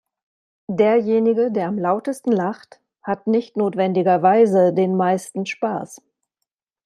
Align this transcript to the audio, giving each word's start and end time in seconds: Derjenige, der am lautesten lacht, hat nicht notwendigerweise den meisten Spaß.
Derjenige, 0.71 1.51
der 1.51 1.67
am 1.67 1.77
lautesten 1.77 2.31
lacht, 2.31 2.81
hat 3.03 3.27
nicht 3.27 3.55
notwendigerweise 3.55 4.73
den 4.73 4.97
meisten 4.97 5.45
Spaß. 5.45 6.01